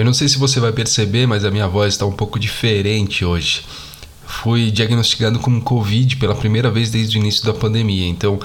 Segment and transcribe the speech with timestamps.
[0.00, 3.22] Eu não sei se você vai perceber, mas a minha voz está um pouco diferente
[3.22, 3.66] hoje.
[4.26, 8.40] Fui diagnosticado com Covid pela primeira vez desde o início da pandemia, então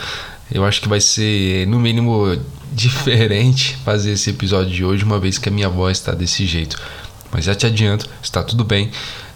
[0.51, 2.37] eu acho que vai ser, no mínimo,
[2.73, 6.77] diferente fazer esse episódio de hoje, uma vez que a minha voz está desse jeito.
[7.31, 8.91] Mas já te adianto, está tudo bem.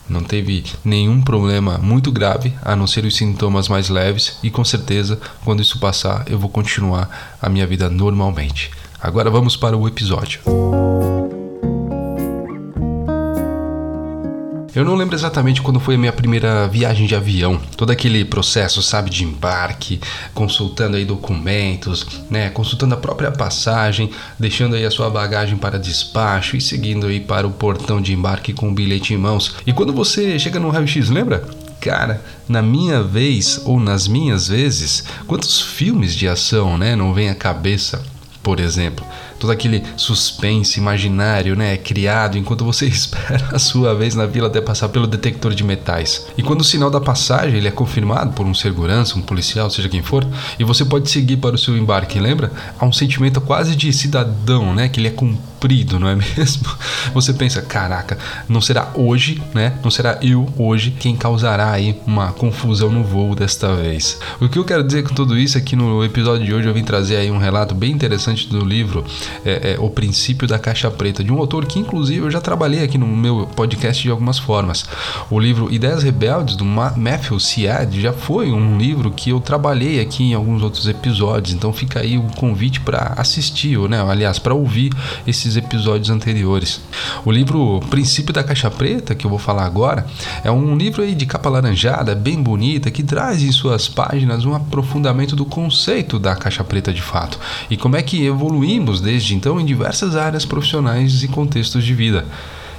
[0.09, 4.65] Não teve nenhum problema muito grave, a não ser os sintomas mais leves, e com
[4.65, 8.71] certeza, quando isso passar, eu vou continuar a minha vida normalmente.
[8.99, 10.41] Agora vamos para o episódio.
[14.79, 17.59] Eu não lembro exatamente quando foi a minha primeira viagem de avião.
[17.75, 19.99] Todo aquele processo, sabe, de embarque,
[20.33, 26.55] consultando aí documentos, né, consultando a própria passagem, deixando aí a sua bagagem para despacho
[26.55, 29.53] e seguindo aí para o portão de embarque com o bilhete em mãos.
[29.67, 31.43] E quando você chega no raio-x, lembra?
[31.81, 37.29] Cara, na minha vez ou nas minhas vezes, quantos filmes de ação, né, não vem
[37.29, 38.01] à cabeça?
[38.41, 39.05] Por exemplo,
[39.39, 44.61] todo aquele suspense imaginário, né, criado enquanto você espera a sua vez na vila até
[44.61, 46.27] passar pelo detector de metais.
[46.37, 49.89] E quando o sinal da passagem ele é confirmado por um segurança, um policial, seja
[49.89, 52.51] quem for, e você pode seguir para o seu embarque, lembra?
[52.77, 56.67] Há um sentimento quase de cidadão, né, que ele é cumprido, não é mesmo?
[57.13, 59.73] Você pensa, caraca, não será hoje, né?
[59.83, 64.19] Não será eu hoje quem causará aí uma confusão no voo desta vez.
[64.39, 66.73] O que eu quero dizer com tudo isso é que no episódio de hoje eu
[66.73, 69.05] vim trazer aí um relato bem interessante do livro
[69.45, 72.83] é, é, O Princípio da Caixa Preta, de um autor que, inclusive, eu já trabalhei
[72.83, 74.85] aqui no meu podcast de algumas formas.
[75.29, 80.23] O livro Ideias Rebeldes, do Matthew Syed, já foi um livro que eu trabalhei aqui
[80.23, 84.53] em alguns outros episódios, então fica aí o convite para assistir, ou, né, aliás, para
[84.53, 84.91] ouvir
[85.25, 86.81] esses episódios anteriores.
[87.25, 90.05] O livro Princípio da Caixa Preta, que eu vou falar agora,
[90.43, 94.53] é um livro aí de capa laranjada, bem bonita, que traz em suas páginas um
[94.53, 99.35] aprofundamento do conceito da caixa preta de fato e como é que evoluímos desde desde
[99.35, 102.25] então em diversas áreas profissionais e contextos de vida.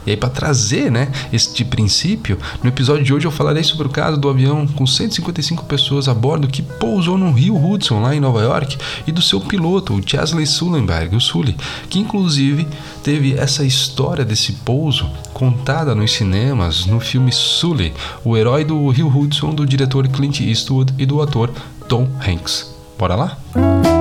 [0.07, 3.91] E aí, para trazer né, este princípio, no episódio de hoje eu falarei sobre o
[3.91, 8.21] caso do avião com 155 pessoas a bordo que pousou no Rio Hudson, lá em
[8.21, 11.55] Nova York, e do seu piloto, o Chesley Sullenberg, o Sully,
[11.91, 12.67] que inclusive
[13.05, 17.93] teve essa história desse pouso contada nos cinemas no filme Sully,
[18.25, 21.51] o herói do Rio Hudson, do diretor Clint Eastwood e do ator
[21.87, 22.75] Tom Hanks.
[22.99, 24.00] Bora lá?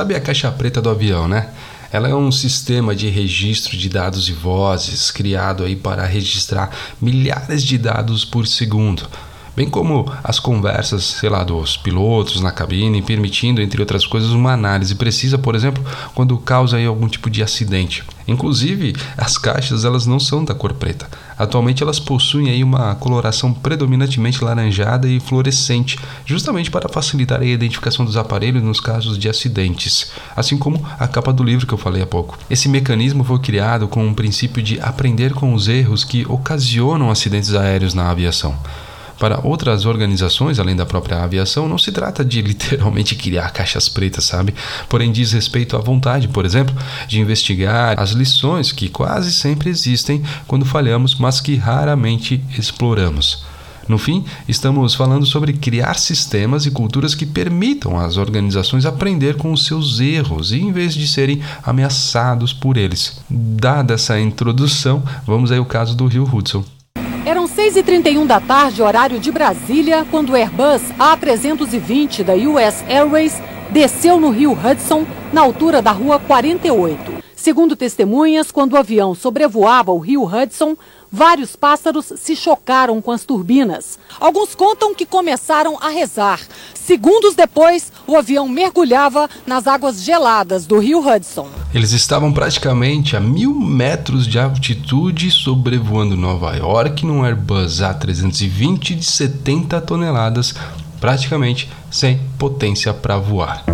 [0.00, 1.50] Sabe a caixa preta do avião, né?
[1.92, 7.62] Ela é um sistema de registro de dados e vozes criado aí para registrar milhares
[7.62, 9.06] de dados por segundo
[9.56, 14.52] bem como as conversas, sei lá, dos pilotos na cabine, permitindo, entre outras coisas, uma
[14.52, 15.84] análise precisa, por exemplo,
[16.14, 18.04] quando causa algum tipo de acidente.
[18.26, 21.08] Inclusive, as caixas elas não são da cor preta.
[21.36, 28.04] Atualmente elas possuem aí uma coloração predominantemente laranjada e fluorescente, justamente para facilitar a identificação
[28.04, 32.02] dos aparelhos nos casos de acidentes, assim como a capa do livro que eu falei
[32.02, 32.38] há pouco.
[32.48, 37.54] Esse mecanismo foi criado com o princípio de aprender com os erros que ocasionam acidentes
[37.54, 38.56] aéreos na aviação.
[39.20, 44.24] Para outras organizações, além da própria aviação, não se trata de literalmente criar caixas pretas,
[44.24, 44.54] sabe?
[44.88, 46.74] Porém, diz respeito à vontade, por exemplo,
[47.06, 53.44] de investigar as lições que quase sempre existem quando falhamos, mas que raramente exploramos.
[53.86, 59.52] No fim, estamos falando sobre criar sistemas e culturas que permitam às organizações aprender com
[59.52, 63.20] os seus erros e em vez de serem ameaçados por eles.
[63.28, 66.64] Dada essa introdução, vamos aí ao caso do Rio Hudson.
[67.30, 74.18] Eram 6h31 da tarde, horário de Brasília, quando o Airbus A320 da US Airways desceu
[74.18, 77.22] no rio Hudson, na altura da rua 48.
[77.36, 80.76] Segundo testemunhas, quando o avião sobrevoava o rio Hudson,
[81.10, 83.98] vários pássaros se chocaram com as turbinas.
[84.18, 86.40] Alguns contam que começaram a rezar.
[86.74, 91.48] Segundos depois, o avião mergulhava nas águas geladas do rio Hudson.
[91.74, 99.04] Eles estavam praticamente a mil metros de altitude sobrevoando Nova York num Airbus A320 de
[99.04, 100.54] 70 toneladas,
[101.00, 103.64] praticamente sem potência para voar.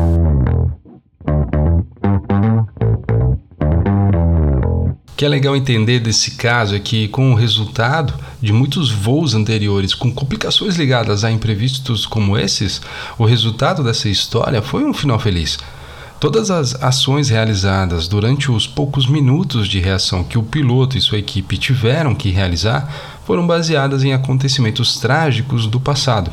[5.16, 9.94] Que é legal entender desse caso é que, com o resultado de muitos voos anteriores
[9.94, 12.82] com complicações ligadas a imprevistos como esses,
[13.16, 15.58] o resultado dessa história foi um final feliz.
[16.20, 21.18] Todas as ações realizadas durante os poucos minutos de reação que o piloto e sua
[21.18, 26.30] equipe tiveram que realizar foram baseadas em acontecimentos trágicos do passado.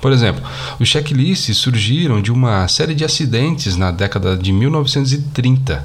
[0.00, 0.42] Por exemplo,
[0.78, 5.84] os checklists surgiram de uma série de acidentes na década de 1930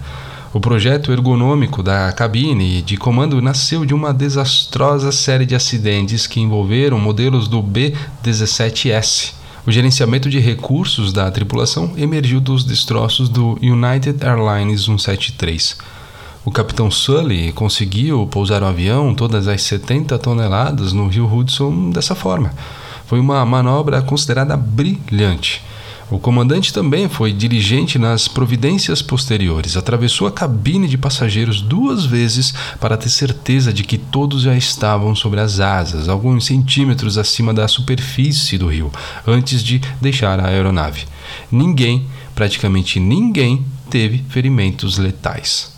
[0.54, 6.40] o projeto ergonômico da cabine de comando nasceu de uma desastrosa série de acidentes que
[6.40, 9.34] envolveram modelos do B-17S,
[9.66, 15.78] O gerenciamento de recursos da tripulação emergiu dos destroços do United Airlines 173.
[16.44, 22.14] O capitão Sully conseguiu pousar o avião todas as 70 toneladas no rio Hudson dessa
[22.14, 22.54] forma.
[23.08, 25.64] Foi uma manobra considerada brilhante.
[26.12, 29.76] O comandante também foi dirigente nas providências posteriores.
[29.76, 35.16] Atravessou a cabine de passageiros duas vezes para ter certeza de que todos já estavam
[35.16, 38.92] sobre as asas, alguns centímetros acima da superfície do rio,
[39.26, 41.06] antes de deixar a aeronave.
[41.52, 42.06] Ninguém,
[42.36, 45.73] praticamente ninguém, teve ferimentos letais.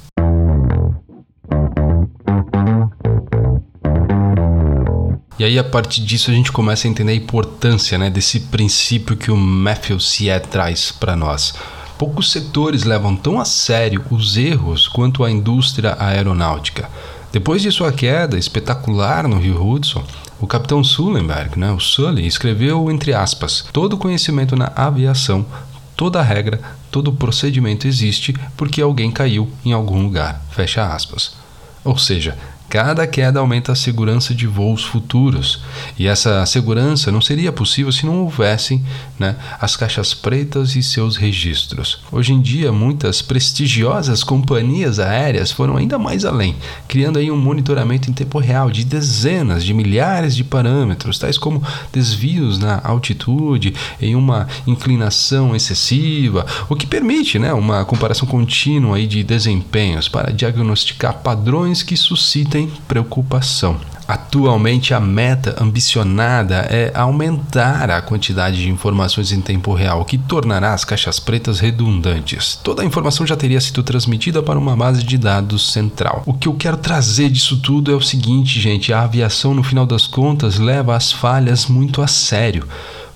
[5.37, 9.17] E aí, a partir disso, a gente começa a entender a importância né, desse princípio
[9.17, 11.53] que o Matthew Siet traz para nós.
[11.97, 16.89] Poucos setores levam tão a sério os erros quanto a indústria aeronáutica.
[17.33, 20.05] Depois de sua queda espetacular no Rio Hudson,
[20.39, 25.45] o capitão Sullenberg, né, o Sully, escreveu entre aspas: todo conhecimento na aviação,
[25.97, 30.41] toda regra, todo procedimento existe porque alguém caiu em algum lugar.
[30.51, 31.33] Fecha aspas.
[31.83, 32.37] Ou seja,
[32.69, 35.61] Cada queda aumenta a segurança de voos futuros,
[35.97, 38.83] e essa segurança não seria possível se não houvessem
[39.19, 41.99] né, as caixas pretas e seus registros.
[42.11, 46.55] Hoje em dia, muitas prestigiosas companhias aéreas foram ainda mais além,
[46.87, 51.63] criando aí um monitoramento em tempo real de dezenas de milhares de parâmetros, tais como
[51.93, 59.07] desvios na altitude, em uma inclinação excessiva, o que permite né, uma comparação contínua aí
[59.07, 63.75] de desempenhos para diagnosticar padrões que suscitam tem preocupação.
[64.07, 70.17] Atualmente, a meta ambicionada é aumentar a quantidade de informações em tempo real, o que
[70.17, 72.57] tornará as caixas pretas redundantes.
[72.63, 76.23] Toda a informação já teria sido transmitida para uma base de dados central.
[76.25, 79.85] O que eu quero trazer disso tudo é o seguinte, gente: a aviação, no final
[79.85, 82.65] das contas, leva as falhas muito a sério.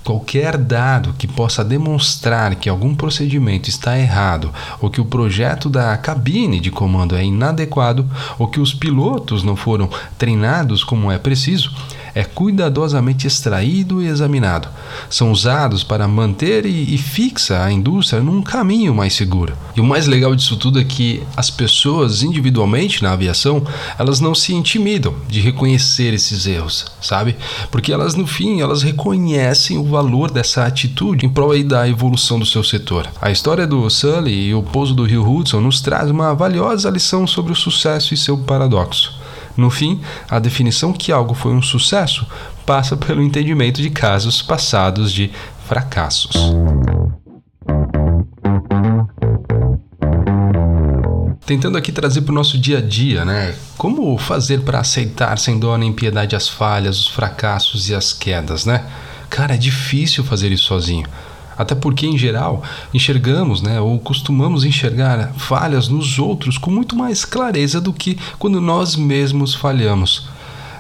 [0.10, 4.52] Qualquer dado que possa demonstrar que algum procedimento está errado,
[4.82, 8.10] ou que o projeto da cabine de comando é inadequado,
[8.40, 11.72] ou que os pilotos não foram treinados como é preciso,
[12.20, 14.68] é cuidadosamente extraído e examinado.
[15.10, 19.54] São usados para manter e, e, fixa a indústria num caminho mais seguro.
[19.74, 23.64] E o mais legal disso tudo é que as pessoas individualmente na aviação,
[23.98, 27.38] elas não se intimidam de reconhecer esses erros, sabe?
[27.72, 32.46] Porque elas no fim, elas reconhecem o valor dessa atitude em prol da evolução do
[32.46, 33.08] seu setor.
[33.22, 37.26] A história do Sully e o pouso do Rio Hudson nos traz uma valiosa lição
[37.26, 39.19] sobre o sucesso e seu paradoxo.
[39.60, 42.26] No fim, a definição que algo foi um sucesso
[42.66, 45.30] passa pelo entendimento de casos passados de
[45.68, 46.32] fracassos.
[51.46, 53.54] Tentando aqui trazer para o nosso dia a dia, né?
[53.78, 58.66] Como fazer para aceitar sem dó nem piedade as falhas, os fracassos e as quedas,
[58.66, 58.86] né?
[59.30, 61.06] Cara, é difícil fazer isso sozinho.
[61.60, 62.64] Até porque, em geral,
[62.94, 68.62] enxergamos, né, ou costumamos enxergar falhas nos outros com muito mais clareza do que quando
[68.62, 70.30] nós mesmos falhamos.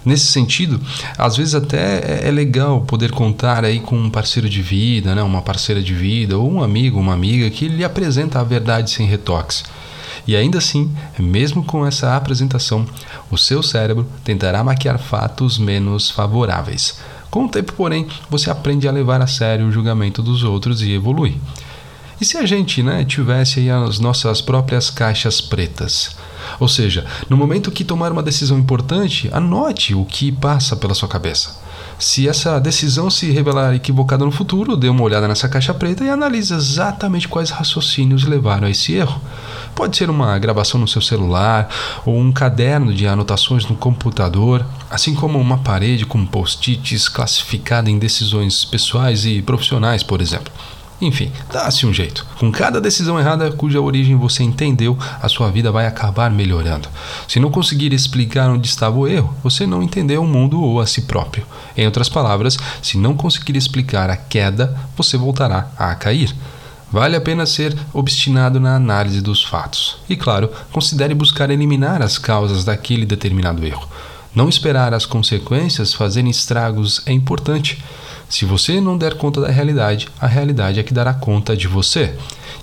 [0.05, 0.79] Nesse sentido,
[1.17, 5.21] às vezes até é, é legal poder contar aí com um parceiro de vida, né,
[5.21, 9.05] uma parceira de vida, ou um amigo, uma amiga que lhe apresenta a verdade sem
[9.05, 9.65] retoques.
[10.25, 10.89] E ainda assim,
[11.19, 12.85] mesmo com essa apresentação,
[13.29, 16.97] o seu cérebro tentará maquiar fatos menos favoráveis.
[17.29, 20.91] Com o tempo, porém, você aprende a levar a sério o julgamento dos outros e
[20.91, 21.37] evolui.
[22.19, 26.17] E se a gente né, tivesse aí as nossas próprias caixas pretas?
[26.59, 31.07] Ou seja, no momento que tomar uma decisão importante, anote o que passa pela sua
[31.07, 31.57] cabeça.
[31.97, 36.09] Se essa decisão se revelar equivocada no futuro, dê uma olhada nessa caixa preta e
[36.09, 39.21] analise exatamente quais raciocínios levaram a esse erro.
[39.75, 41.69] Pode ser uma gravação no seu celular
[42.05, 47.99] ou um caderno de anotações no computador, assim como uma parede com post-its classificada em
[47.99, 50.51] decisões pessoais e profissionais, por exemplo.
[51.01, 52.25] Enfim, dá-se um jeito.
[52.37, 56.89] Com cada decisão errada cuja origem você entendeu, a sua vida vai acabar melhorando.
[57.25, 60.85] Se não conseguir explicar onde estava o erro, você não entendeu o mundo ou a
[60.85, 61.45] si próprio.
[61.77, 66.35] Em outras palavras, se não conseguir explicar a queda, você voltará a cair.
[66.91, 69.97] Vale a pena ser obstinado na análise dos fatos.
[70.09, 73.87] E claro, considere buscar eliminar as causas daquele determinado erro.
[74.33, 77.83] Não esperar as consequências fazerem estragos é importante.
[78.29, 82.15] Se você não der conta da realidade, a realidade é que dará conta de você.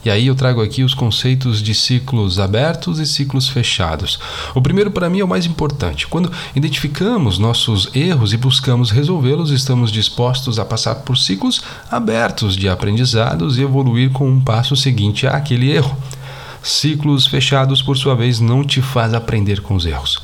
[0.04, 4.20] E aí eu trago aqui os conceitos de ciclos abertos e ciclos fechados.
[4.54, 6.06] O primeiro para mim é o mais importante.
[6.06, 12.68] Quando identificamos nossos erros e buscamos resolvê-los, estamos dispostos a passar por ciclos abertos de
[12.68, 15.96] aprendizados e evoluir com um passo seguinte àquele erro.
[16.62, 20.22] Ciclos fechados, por sua vez, não te faz aprender com os erros.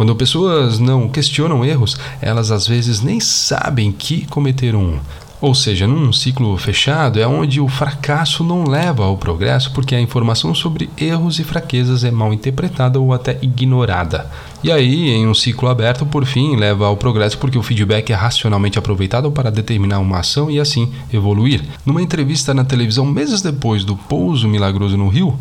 [0.00, 5.00] Quando pessoas não questionam erros, elas às vezes nem sabem que cometeram um.
[5.40, 10.00] Ou seja, num ciclo fechado é onde o fracasso não leva ao progresso porque a
[10.00, 14.30] informação sobre erros e fraquezas é mal interpretada ou até ignorada.
[14.62, 18.14] E aí, em um ciclo aberto, por fim, leva ao progresso porque o feedback é
[18.14, 21.62] racionalmente aproveitado para determinar uma ação e assim evoluir.
[21.86, 25.38] Numa entrevista na televisão meses depois do pouso milagroso no Rio,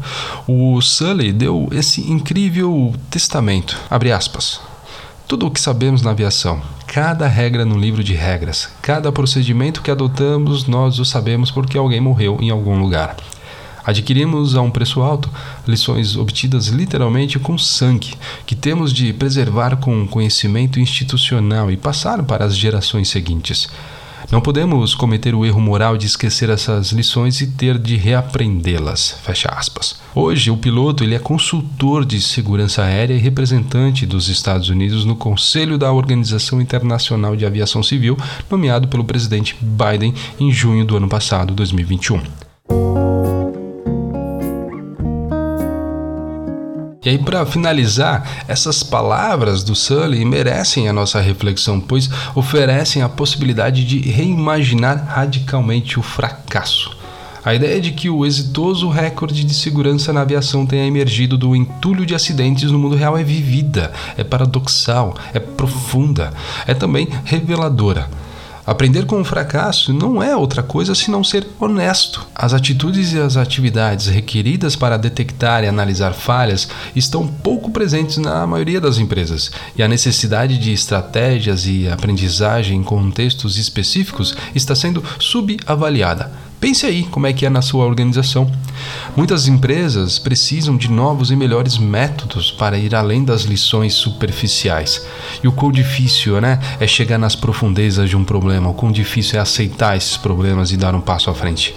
[0.48, 3.78] o Sully deu esse incrível testamento.
[3.90, 4.69] Abre aspas.
[5.30, 9.92] Tudo o que sabemos na aviação, cada regra no livro de regras, cada procedimento que
[9.92, 13.16] adotamos, nós o sabemos porque alguém morreu em algum lugar.
[13.86, 15.30] Adquirimos a um preço alto
[15.68, 18.16] lições obtidas literalmente com sangue,
[18.48, 23.70] que temos de preservar com conhecimento institucional e passar para as gerações seguintes.
[24.32, 29.18] Não podemos cometer o erro moral de esquecer essas lições e ter de reaprendê-las.
[29.24, 30.00] Fecha aspas.
[30.14, 35.16] Hoje, o piloto ele é consultor de segurança aérea e representante dos Estados Unidos no
[35.16, 38.16] Conselho da Organização Internacional de Aviação Civil,
[38.48, 42.49] nomeado pelo presidente Biden em junho do ano passado, 2021.
[47.10, 53.10] E aí, para finalizar, essas palavras do Sully merecem a nossa reflexão, pois oferecem a
[53.10, 56.96] possibilidade de reimaginar radicalmente o fracasso.
[57.44, 62.06] A ideia de que o exitoso recorde de segurança na aviação tenha emergido do entulho
[62.06, 66.32] de acidentes no mundo real é vivida, é paradoxal, é profunda,
[66.68, 68.08] é também reveladora.
[68.70, 72.28] Aprender com o fracasso não é outra coisa senão ser honesto.
[72.36, 78.46] As atitudes e as atividades requeridas para detectar e analisar falhas estão pouco presentes na
[78.46, 85.04] maioria das empresas, e a necessidade de estratégias e aprendizagem em contextos específicos está sendo
[85.18, 86.49] subavaliada.
[86.60, 88.52] Pense aí como é que é na sua organização.
[89.16, 95.06] Muitas empresas precisam de novos e melhores métodos para ir além das lições superficiais.
[95.42, 99.40] E o quão difícil né, é chegar nas profundezas de um problema, o quão difícil
[99.40, 101.74] é aceitar esses problemas e dar um passo à frente.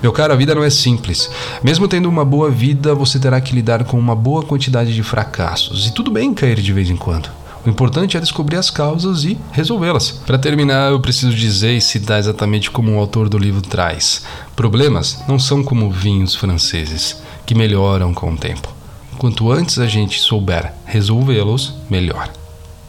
[0.00, 1.28] Meu caro, a vida não é simples.
[1.62, 5.86] Mesmo tendo uma boa vida, você terá que lidar com uma boa quantidade de fracassos.
[5.88, 7.43] E tudo bem cair de vez em quando.
[7.64, 10.10] O importante é descobrir as causas e resolvê-las.
[10.10, 15.22] Para terminar, eu preciso dizer e citar exatamente como o autor do livro traz: problemas
[15.26, 18.68] não são como vinhos franceses, que melhoram com o tempo.
[19.16, 22.28] Quanto antes a gente souber resolvê-los, melhor.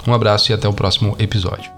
[0.05, 1.72] Um abraço e até o próximo episódio.